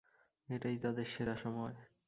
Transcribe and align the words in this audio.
এটাই 0.49 0.77
তাদের 0.77 1.05
সেরা 1.05 1.35
সময়। 1.35 1.75